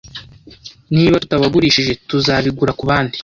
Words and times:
Niba 0.95 1.21
tutabagurishije, 1.23 1.93
bazabigura 2.11 2.77
kubandi. 2.79 3.17